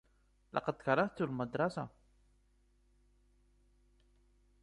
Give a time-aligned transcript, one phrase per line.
[0.53, 1.87] لقد كَرِهتُ المَدرَسَة.